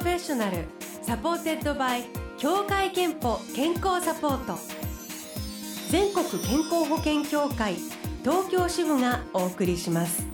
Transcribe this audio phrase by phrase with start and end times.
[0.00, 0.64] Professional
[1.02, 2.04] supported by
[2.38, 4.58] 協会けんぽ健康サポート。
[5.90, 7.74] 全国健康保険協会
[8.24, 10.24] 東京支部がお送りします。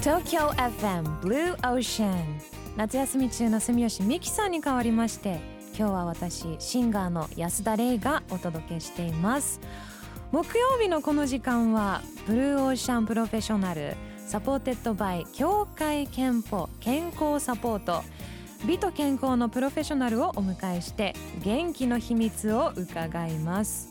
[0.00, 2.40] 東京 FM Blue Ocean
[2.78, 5.38] 夏休み中の住吉美紀さんに代わりまして
[5.76, 9.60] 今日は私シンガーの安田レイがお届けしています。
[10.30, 13.96] 木曜日のこの時間はBlue Ocean Professional
[14.26, 18.02] supported by 協会けんぽ健康サポート。
[18.66, 23.88] 美と健康のプロフェッショナルをお迎えして元気の秘密を伺います。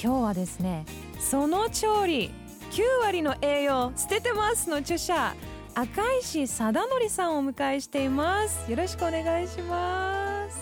[0.00, 0.86] 今日はですね
[1.18, 2.30] その調理
[2.70, 5.34] 9割の栄養捨ててますの著者
[5.74, 8.70] 赤石定典さんをお迎えしています。
[8.70, 10.58] よろしくお願いします。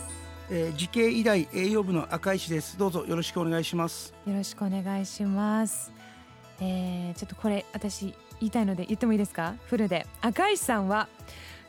[0.50, 2.76] えー、慈恵医大栄養部の赤石です。
[2.78, 4.14] どうぞよろしくお願いします。
[4.26, 5.92] よろしくお願いします。
[6.60, 8.14] えー、ちょっとこれ私
[8.44, 9.54] 言いたいので言ってもいいですか？
[9.66, 10.06] フルで。
[10.20, 11.08] 赤石さんは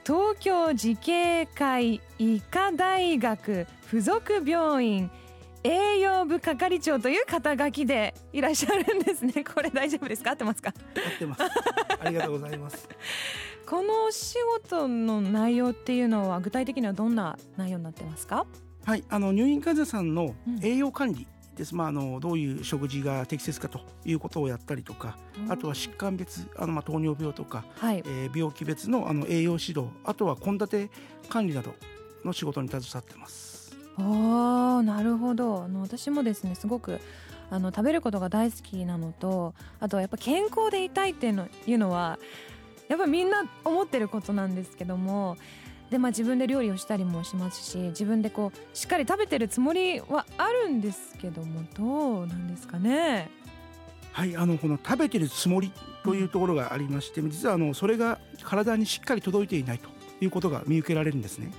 [0.05, 5.09] 東京慈恵会医科大学附属病院
[5.63, 9.43] 栄養部係長という肩書きでいらっしゃるんですね。
[9.55, 10.31] これ大丈夫ですか？
[10.31, 10.73] 合ってますか？
[10.95, 11.41] 合ってます。
[12.03, 12.87] ありがとうございます。
[13.65, 18.45] この仕事の内容っていうのは具体的にはどんな内容になってますか？
[18.85, 25.17] はいあの入院患者さんの栄養管理、です、まあ、あのどういう食事が適切かということをやったりとか、
[25.49, 30.89] あとは疾患別あの、まあ、糖尿病とか、はい、えー、病気別のあの栄養指導あとは献立
[31.29, 31.73] 管理など
[32.23, 33.75] の仕事に携わってます。
[33.97, 35.63] あなるほど。
[35.63, 36.99] あの私もですねすごく
[37.49, 42.19] あの食べることが大好きなのとあとやっぱ健康でいたいっていうのいうのは
[42.87, 45.37] やっぱみんな思ってることなんですけども
[45.89, 53.29] でまあ自分で料理をしたりもしますし自分でこうしっかり食べてるつもりはあるんですけどもどうなんですかね？
[54.11, 55.71] はいあのこの食べてるつもり
[56.03, 59.89] というところがありまして、うん、実はあのそれが体にしっかり届いていないと
[60.21, 61.51] いうことが見受けられるんですね。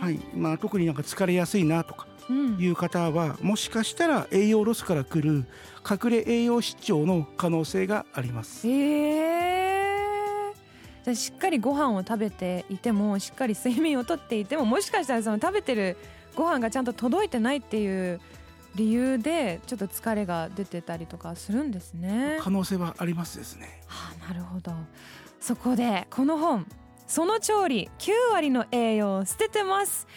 [0.00, 2.06] はいまあ、特になんか疲れやすいなとか
[2.58, 5.46] いう方は、うん、もしかしたら栄養ロスからくる
[5.88, 8.68] 隠れ栄養失調の可能性があります。
[8.68, 9.23] えー
[11.12, 15.96] しっかりご飯を食べていてもしっかり睡眠をとっていてももしかしたらその食べてる
[16.34, 18.20] ご飯がちゃんと届いてないっていう
[18.74, 22.38] 理由でちょっと疲れが出てたりとかするんですね。
[22.40, 23.80] 可能性はありますですね。
[23.86, 24.72] はあなるほど。
[25.40, 26.66] そこでこの本。
[27.06, 27.90] その調理。
[27.98, 30.08] 9割の栄養を捨ててます。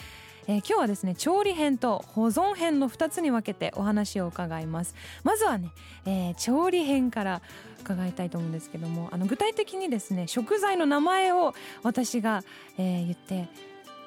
[0.48, 4.96] えー、今日はですね調理編と保存編の2つに分けてお話を伺います。
[5.24, 5.72] まずはね、
[6.06, 7.42] えー、調理編から
[7.88, 11.54] 伺いたいと思うんですけどもあの具体的にですね食材の名前を
[11.84, 12.44] 私が、
[12.78, 13.48] えー、言って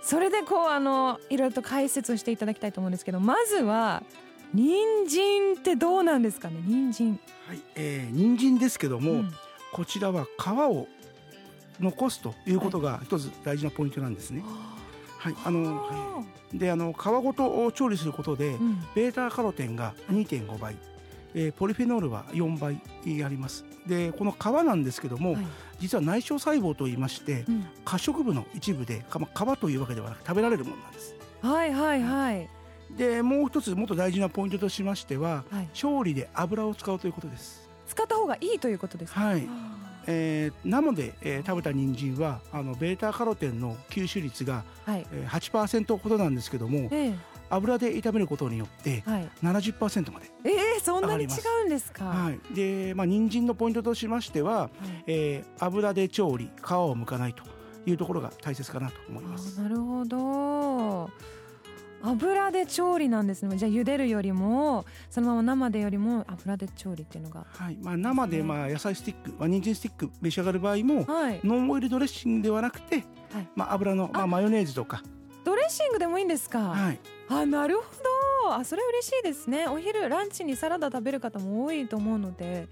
[0.03, 4.03] それでこうあのいろいろと解説をしていただきたいと思うんですけどまずは
[4.53, 6.57] 人参ってどうなんですかね？
[6.67, 7.21] 人参。
[7.47, 9.33] はい、えー、人参ですけども、うん、
[9.73, 10.89] こちらは皮を
[11.79, 14.43] 残すということが一つ大事なポイントなんですね。
[14.43, 14.71] はい
[15.21, 20.75] はい、あの、はい、であの皮ごと調理することで、うん、ベータカロテンが2.5倍、
[21.35, 22.81] えー、ポリフェノールは4倍
[23.25, 23.65] あります。
[23.87, 25.47] でこの皮なんですけども、はい、
[25.79, 31.15] 実は内小細胞といいまして、うん、可食部の一部で皮というわけではなく食べられるものなんです。
[31.41, 32.49] はいはいはい。
[32.97, 37.69] でもう一つもっと大事なポイントとしましては、はい、調理で油を使うということです。
[37.89, 39.21] 使った方がいいということですか？
[39.21, 39.49] はい。
[40.07, 45.07] えー、生で、えー、食べた人参はあのベータカロテンの吸収率が、はい。
[45.13, 47.17] えー、8%ほどなんですけども、えー、
[47.51, 49.03] 油で炒めることによって
[49.43, 51.27] 70%までええー、そんなに違
[51.63, 54.71] うんですか、はい、で、まあ、人参のポイントとしましては、はい、
[55.07, 57.43] えー、油で調理皮を剥かないと
[57.87, 59.61] いうところが大切かなと思います。
[59.61, 61.11] なるほど。
[62.03, 63.57] 油で調理なんですね。
[63.57, 67.77] じゃあ茹でるよりもそのまま生でよりも油で調理っていうのが、はい。
[67.83, 73.49] まあ、生でまあ野菜スティック、まあ、人参スティック召し上がる場合も、はい、ノンオイルドレッシングではなくて、はい。
[73.55, 75.03] まあ、油のまあ、マヨネーズとか
[75.45, 76.99] ドレッシングでもいいんですか、はい、
[77.29, 77.83] あなるほ
[78.45, 78.55] ど。
[78.55, 79.69] あそれ嬉しいですね。
[79.69, 82.69] お昼ランチにサラダ食べる方も多いと思うので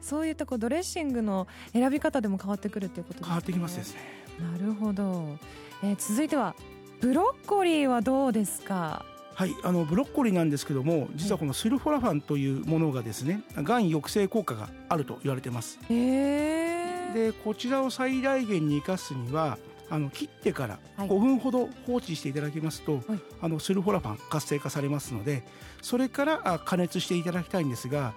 [0.00, 3.26] そういったこうドレッシングの選び方でも変わってくるっていうことですね。
[3.28, 4.00] 変わってきますですね。
[4.40, 5.38] なるほど、
[5.82, 6.54] えー、続いては
[7.00, 9.04] ブロッコリーはどうですか？
[9.34, 15.78] はいあのブロッコリーなんですけども実はこのスルフォラファンというものがですねがん抑制効果があると言われてます。
[15.88, 19.58] でこちらを最大限に生かすには
[19.92, 23.02] あの切ってから5分ほど放置していただきますと、はい、
[23.42, 25.44] あのスルフォラファン活性化されますので
[25.82, 28.14] それから加熱していただきたいんですが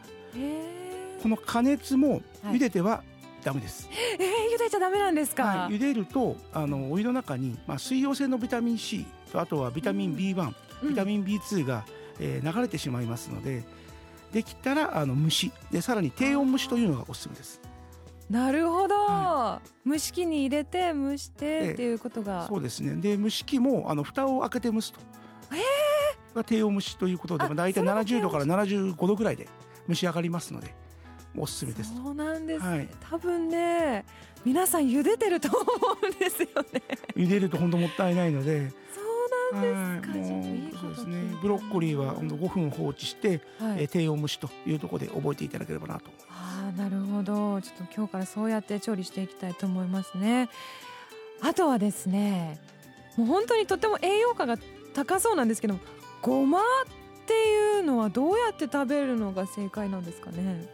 [1.21, 3.03] この加熱も茹でては
[3.43, 3.89] ダメです。
[4.17, 5.43] えー、茹でちゃダメなんですか？
[5.43, 11.85] はい、茹でるとあのお湯の中にまあ水溶性のビタミン C とあとはビタミン B1、うん、ビタミン B2 が、
[12.21, 13.63] えー、流れてしまいますので、
[14.31, 15.51] できたらあの蒸し。
[15.71, 17.59] でさらに低温蒸しというのがおすすめです。
[18.29, 22.47] なるほど、は蒸し器に入れて蒸してっていうことが。
[22.47, 22.95] そうですね。
[22.95, 24.99] で蒸し器もあの蓋を開けて蒸すと。
[25.55, 25.61] へ
[26.33, 29.47] が低温蒸しということで大体それが低温70度から75度ぐらいで
[29.87, 30.73] 蒸し上がりますので
[31.37, 31.93] おすすめです。
[31.95, 32.89] そうなんですね、はい。
[33.09, 34.05] 多分ね
[34.43, 35.65] 皆さん茹でてると思
[36.03, 36.81] うんですよね。
[37.15, 38.71] 茹でると本当もったいないので。
[39.51, 41.37] そうなんですか、はい、いいそうですね。
[41.41, 43.83] ブロッコリーは本当5分放置して、はい。
[43.83, 47.61] えー低温蒸しというところで覚えていただければなとああなるほど。
[47.61, 50.49] ちょっと今日からそうやって調理していきたいと思いますね。
[51.41, 52.59] あとはですね
[53.17, 54.57] もう本当にとても栄養価が
[54.93, 55.77] 高そうなんですけど
[56.21, 56.61] ごまっ
[57.27, 60.65] ていうのはどうやって食べるのが正解なんですかね？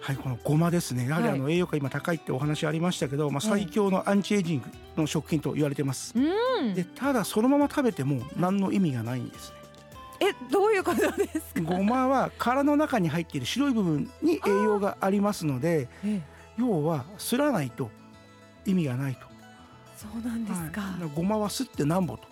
[0.00, 1.08] はいこのごまですね。
[1.08, 1.38] やはりはい。
[1.38, 3.50] あの栄養価今高いってお話ありましたけど、まあ、ええ。
[3.50, 4.66] 最強のアンチエイジング
[5.02, 6.74] の食品と言われてます、うん。
[6.74, 9.57] でただそのまま食べても何の意味がないんですね
[10.20, 11.60] えどういうことですか？
[11.62, 16.22] ごまは殻の中に入っている白い部分に栄養がありますのでえ
[16.58, 17.90] 要はすらないと
[18.66, 19.26] 意味がないと。
[19.96, 22.22] そうなんですか、はい、ごまはすってなんぼと、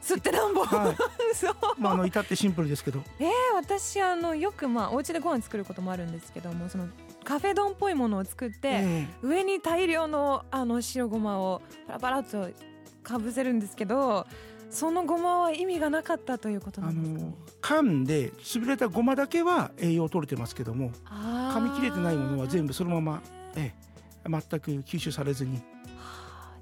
[0.00, 0.96] 吸ってなんぼ、はい。
[1.34, 1.54] そう。
[1.76, 3.02] まあ、あの至ってシンプルですけど。
[3.18, 6.86] えー、私あのよくまあお家でご飯作ることもあるんですけどもその
[7.24, 12.48] カフェ丼っぽいものを作って、え上に大量のあの白ごまをパラパラっと
[13.02, 14.26] かぶせるんですけど
[14.70, 23.22] そのごまは意味がなかったということなんですか、ねの、噛んで潰れたごまだけは栄養取れてますけども噛み切れてないものは全部そのまま、
[23.56, 23.72] え
[24.24, 25.60] え、全く吸収されずに。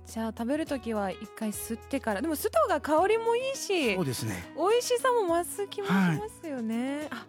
[0.06, 2.20] じゃあ食べる時は一回吸ってから。
[2.20, 4.52] でも吸った方が香りもいいしそうですね。
[4.54, 7.26] 美味しさも増す気もしますよね、あ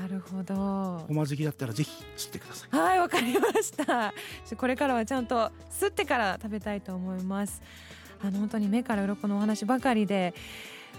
[0.00, 1.04] なるほど。
[1.08, 2.76] ごま好きだったらぜひ吸ってください。
[2.76, 4.14] はいわかりました。
[4.56, 7.62] これからはちゃんと吸ってから食べたいと思います
[8.22, 10.34] あの本当に目から鱗のお話ばかりで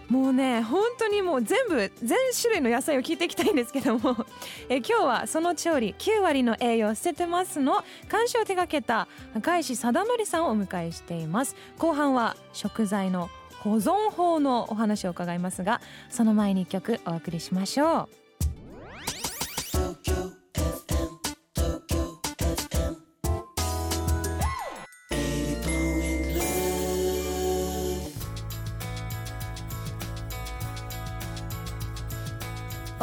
[0.09, 4.25] もうね本当にもう全部全種類の野菜を聞いていきたいんですけども
[4.69, 11.55] え今日はその調理9割の栄養を捨ててますの監修を手掛けた赤石貞則さんをお迎えしています。
[11.79, 13.29] 後半は食材の
[13.59, 18.24] 保存法のお話を伺いますがその前に一曲お送りしましょう。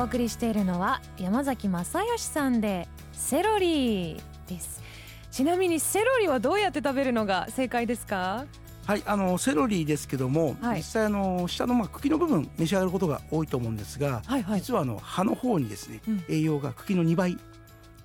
[0.02, 4.82] お送りしているのは山崎正義さんでセロリです。
[5.30, 8.44] ちなみにセロリはどうやって食べるのが正解ですか？
[8.84, 10.78] はいあのセロリですけども、はい。
[10.78, 14.60] 実際あの下のまあ茎の部分召し上がることが多いと思うんですが、はいはい。
[14.60, 16.24] 実はあの葉の方にですね、うん。
[16.28, 17.38] 栄養が茎の2倍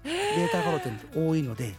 [0.04, 1.74] ベータカロテンで多いので、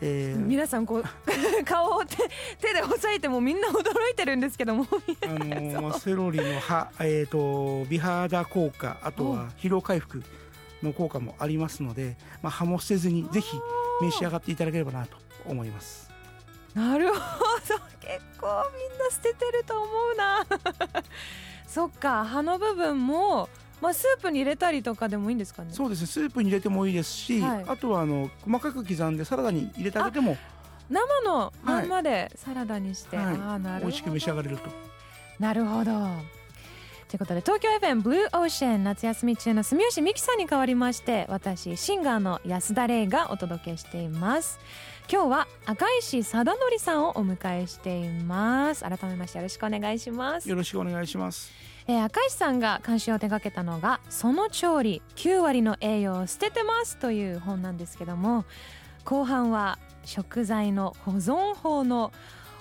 [0.00, 0.38] えー。
[0.38, 1.04] 皆さんこう
[1.64, 2.16] 顔を手
[2.60, 4.86] 手で押さえてもみんな驚いてるんですけども。
[5.22, 10.22] あのまあ、 セロリの葉、えー、と美肌効果あとは疲労回復
[10.82, 13.58] の効果もありますので、まあ、葉も捨てずにぜひ
[14.00, 16.10] 召し上がっていただければなと思います。
[16.74, 17.20] なるほど。
[18.00, 20.46] 結構みんな捨ててると思うな。
[21.66, 23.48] そっか葉の部分も、
[23.80, 25.72] まあ、スープに入れたりとかでもいいんですかね？
[25.72, 26.06] そうですね。
[26.06, 27.64] スープに入れてもいいですし、はい。
[27.66, 30.36] あとはあの細かく刻んでサラダに入れてあげても
[30.90, 33.26] 生のまんまでサラダにして、はい。
[33.36, 33.86] ああなるほど。
[33.86, 34.70] 美味しく召し上がれると。
[35.38, 35.92] なるほど。
[37.08, 44.58] ということで東京 FM ブルーオーシャン夏休み中の住吉美希さんに代わりまして私シンガーの安田玲がお届けしています。
[45.10, 48.82] 今日は赤石貞則さんをお迎えしています。
[48.84, 50.50] 改めましてよろしくお願いします。
[50.50, 51.50] よろしくお願いします。
[51.88, 58.44] えー赤石さんが監修を手掛けたのが「その調理9割の栄養を捨ててます」という本なんですけども
[59.04, 62.12] 後半は食材の保存法の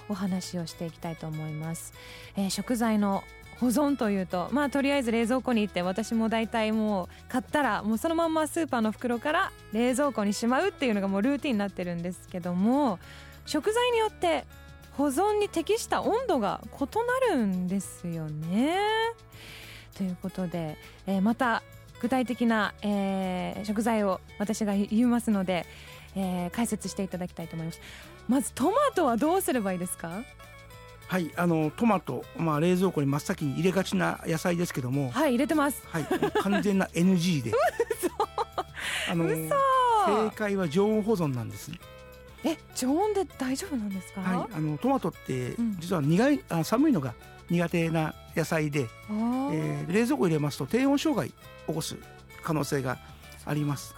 [0.10, 1.94] お話をしていきたいと思います、
[2.38, 3.24] えー食材の
[3.60, 13.00] 保存というとまあとりあえず冷蔵庫に行って私も大体もう買ったらもうそのまんまスーパーの袋から冷蔵庫にしまうっていうのがもうルーティンになってるんですけども
[13.48, 14.46] 食材によって
[14.98, 18.76] 保存に適した温度が異なるんですよね。
[19.96, 21.64] ということで、えーまた
[22.00, 25.66] 具体的な、えー食材を私が言いますので、
[26.16, 27.82] えー解説していただきたいと思います。
[28.28, 30.24] まずトマトはどうすればいいですか？
[31.08, 35.82] はいあのトマト、まあ、冷蔵庫に真っ先に入れがちな野菜ですけども、はい入れてます。
[35.88, 36.06] はい、
[36.42, 37.54] 完全な NG で
[39.10, 39.36] あの嘘
[40.28, 41.80] 正解は常温保存なんですね。
[42.48, 44.22] え常温で大丈夫なんですか？
[44.22, 47.14] はい、あのトマトってうん実は苦い、あ寒いのが
[47.50, 51.34] 苦手な野菜で、えー冷蔵庫入れますと低温障害
[51.68, 51.96] を起こす
[52.44, 52.98] 可能性が
[53.46, 53.96] あります。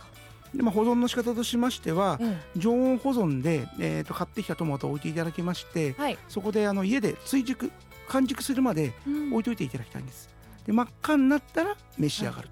[0.53, 6.17] でまあ、保存の仕方としましてはえ常温保存で、えー、と買ってきたトマトを置いていただきましてえはい。
[6.27, 7.71] そこであの家で追熟
[8.07, 10.27] 完熟するまでうん置いといていただきたいんです。
[10.65, 12.49] で真っ赤になったら召し上がる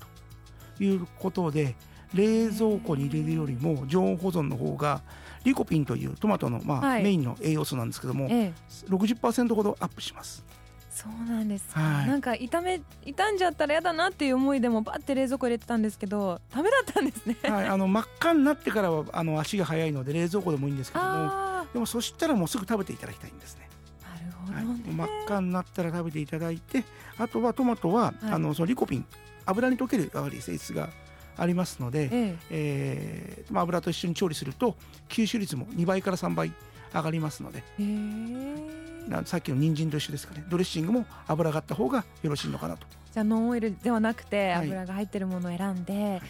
[0.77, 1.75] ということで
[2.13, 5.01] 冷蔵庫に入れるよりも常温保存の方が
[5.47, 7.03] リコピンというトマトの、まあはい。
[7.03, 8.53] メインの栄養素なんですけども、ええ。
[8.89, 10.43] 60%ほどアップします。
[10.89, 12.07] そうなんです、はい。
[12.07, 17.37] なんか炒め傷んじゃったらやだなっていう思いでもバッて冷蔵庫入れてたんですけどダメだったんですね。
[17.43, 23.69] はい、あの真っ赤になってからはあの足が早いので冷蔵庫でもいいんですけどもあでもそしたらもうすぐ食べていただきたいんですね。
[24.03, 26.83] あなるはい、ほどね、真っ赤になったら食べていただいて
[27.19, 28.31] あとはトマトは、はい。
[28.31, 29.05] あのそのリコピン
[29.45, 30.89] 油に溶けるやはり性質が
[31.37, 32.35] ありますので、ええ。
[32.49, 34.75] えーまあ、油と一緒に調理すると
[35.09, 36.51] 吸収率も2倍から3倍
[36.93, 40.43] 上がりますのでへえなさっきの人参と一緒ですかね。
[40.49, 42.85] ドレッシングも油があった方がよろしいのかなと。
[43.13, 44.67] じゃあノンオイルではなくてはい。
[44.67, 46.21] 油が入ってるものを選んで、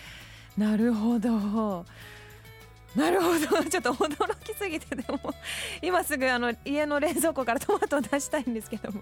[0.57, 1.85] なるほど。
[2.95, 3.63] なるほど。
[3.69, 5.33] ちょっと驚きすぎてでも
[5.81, 9.01] 今すぐあの家の冷蔵庫からトマトを出したいんですけども、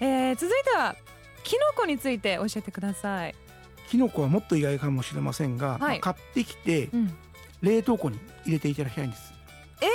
[0.00, 0.96] えー続いては
[1.42, 3.34] キノコについて教えてください、
[3.88, 7.14] キノコはもっと意外かもしれませんが、まあ買ってきてうん、
[7.62, 9.32] 冷凍庫に入れていただきたいんです。
[9.80, 9.86] え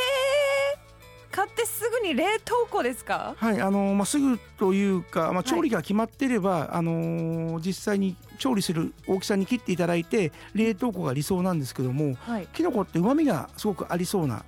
[1.31, 3.35] ー、買ってすぐに冷凍庫ですか？
[3.37, 12.47] はいあのーまあ、すぐというか、まあ、調理が決まってれば、あのー実際に調理する大きさに切っていただいて冷凍庫が理想なんですけどもはい。
[12.53, 14.45] キノコってうまみがすごくありそうな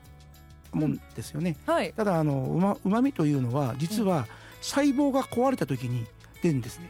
[0.71, 1.91] もんですよね、はい。
[1.91, 4.27] ただあのうまうまみというのは実は
[4.61, 6.05] 細胞が壊れた時に
[6.41, 6.89] 出るんですね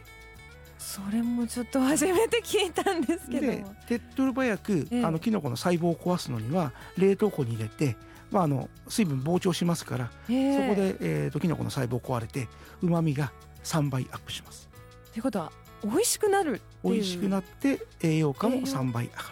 [0.82, 3.46] それもちょっと初めて聞いたんですけど。
[3.46, 5.04] で手っ取り早く、ええ。
[5.04, 7.96] あのキノコの細胞を壊すのには冷凍庫に入れて、
[8.30, 10.32] まあ、あの水分膨張しますから、え。
[10.32, 12.48] ーそこで、えー、とキノコの細胞壊れて
[12.82, 14.68] うまみが3倍アップします。
[15.12, 15.52] ということは
[15.84, 18.66] 美味しくなる美味しくなって栄養価も栄養。
[18.66, 19.24] 3倍上がる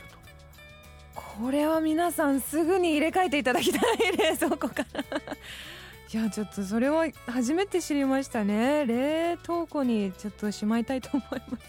[1.15, 1.21] と。
[1.43, 5.05] これは皆さんすぐに入れ替えていただきたい冷蔵庫から
[6.13, 8.85] いやちょっとそれは初めて知りましたね。
[8.85, 11.65] 冷凍庫にちょっとしまいたいと思います。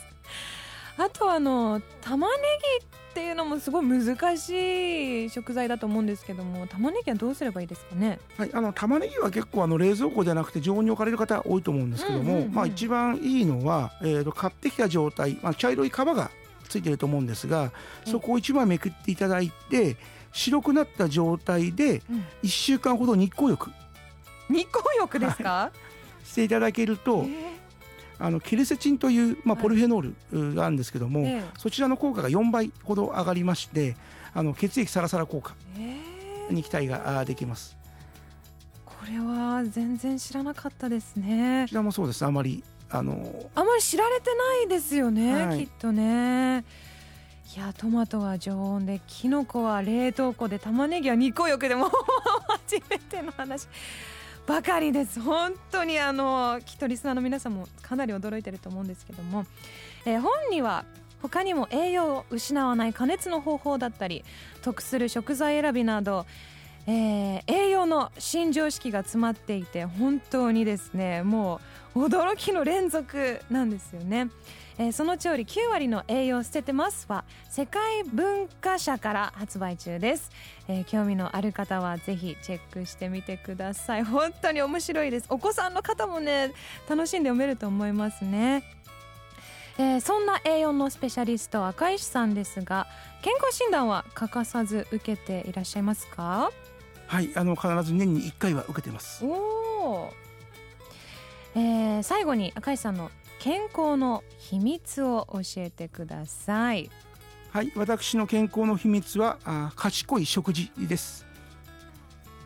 [0.97, 2.33] あとあの玉ね
[2.79, 8.19] ぎっていうのもすごい難しい食材だと思うんですけども玉ねぎはどうすればいいですかね？
[8.35, 16.31] はい、あの玉ねぎは結構あの冷蔵庫じゃなくて常温に置かれる方多いと思うんですけども、まあ、一番いいのは、えー、と買ってきた状態、まあ、茶色い皮が
[16.67, 17.71] ついてると思うんですが
[18.05, 19.97] そこを一枚めくっていただいて
[20.31, 22.25] 白くなった状態でうん。
[22.43, 23.69] 1週間ほど日光浴
[24.51, 25.71] 日光浴ですか、
[26.23, 27.51] していただけると、え
[28.21, 29.63] あのケルセチンという、まあ、はい。
[29.63, 31.43] ポリフェノールうがあるんですけども、ええ。
[31.57, 33.95] そちらの効果が4倍ほど上がりまして
[34.33, 35.97] あの血液サラサラ効果え
[36.49, 37.75] えに期待ができます。
[38.85, 41.63] これは全然知らなかったですね。
[41.65, 42.23] こちらもそうです。
[42.23, 45.59] あまりあのあまり知られてないですよね、はい。
[45.59, 46.63] きっとね。
[47.55, 51.91] いやトマトは常温でキノコは冷凍庫で玉ねぎは日光浴でも
[52.47, 53.67] 初めての話
[54.47, 55.19] ばかりです。
[55.19, 59.45] 本当にあのきっとリスナーの皆さんもかなり驚いてると思うんですけども、
[60.05, 60.85] えー本には
[61.21, 64.25] 他にも栄養を失わない加熱の方法だったり
[64.63, 66.25] 得する食材選びなど、
[66.87, 71.61] えー栄養の新常識が詰まっていて本当にですねもう
[71.95, 74.29] 驚きの連続なんですよね、
[74.77, 80.31] えーその調理9割の栄養を捨ててますは世界文化社から発売中です、
[80.67, 84.03] えー興味のある方はぜひチェックしてみてください。
[84.03, 85.25] 本当に面白いです。
[85.29, 86.53] お子さんの方もね
[86.89, 88.63] 楽しんで読めると思いますね。
[89.77, 92.87] えーそんな A4 のスペシャリスト赤石さんですが
[93.21, 96.51] 健康診断は欠かさず受けていらっしゃいますか？
[97.07, 99.25] はいあの必ず年に1回は受けてます。
[99.25, 100.13] おお、
[101.55, 106.89] えー最後に赤石さんの健康の秘密を教えてください。
[107.51, 111.25] はい私の健康の秘密はあー賢い食事です。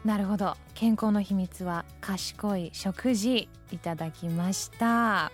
[0.03, 0.55] なるほど。
[0.73, 3.49] 健康の秘密は賢い食事。
[3.71, 5.31] いただきました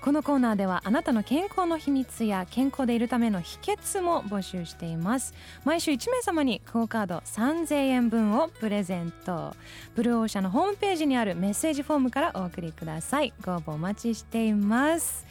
[0.00, 5.34] このコーナーではあなたの健康の秘密や健康でいるための秘訣も募集しています。
[5.64, 9.54] 毎週1名様にクオカード3000円分をプレゼント。
[9.96, 13.34] ブルーオーシャンのホームページにあるメッセージフォームからお送りください。
[13.44, 15.26] ご応募お待ちしています。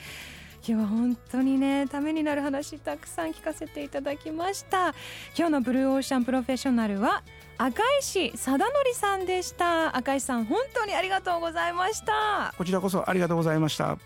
[0.68, 4.94] 今日は本当にねためになる話たくさん聞かせていただきました。
[5.36, 7.24] 今日のブルーオーシャンプロフェッショナルは
[7.58, 9.96] 赤石貞則さんでした。
[9.96, 12.54] 赤石さん本当にありがとうございました。
[12.58, 13.98] こちらこそありがとうございました。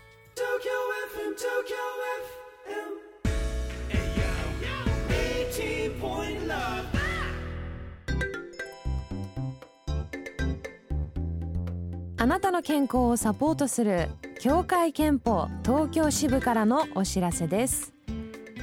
[12.18, 14.08] あなたの健康をサポートする
[14.40, 17.92] 協会憲法東京支部からのお知らせです。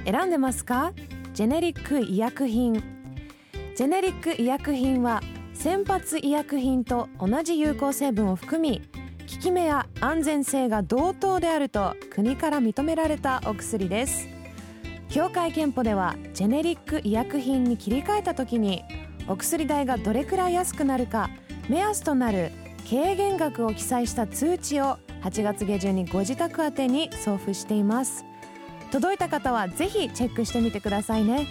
[0.06, 0.94] 選んでますか？
[1.34, 2.82] ジェネリック医薬品。
[3.76, 5.22] ジェネリック医薬品は
[5.54, 14.28] 先発医薬品と同じ有効成分を含み効き目や安全性が同等であると国から認められたお薬です。
[15.10, 18.84] 協会憲法ではジェネリック医薬品に切り替えた時に
[19.28, 21.30] お薬代がどれくらい安くなるか
[21.68, 22.52] 目安となる
[22.90, 28.24] 軽減額を記載した通知を8月下旬にご自宅宛てに送付しています。
[28.92, 31.46] 届いた方はぜひチェックしてみてくださいね。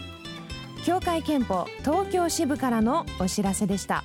[0.85, 4.05] 協会けんぽ東京支部からのお知らせでした。